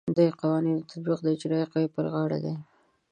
د 0.17 0.19
قوانینو 0.39 0.87
تطبیق 0.89 1.19
د 1.23 1.27
اجرائیه 1.35 1.67
قوې 1.71 1.87
پر 1.95 2.05
غاړه 2.13 2.37
دی. 2.45 2.55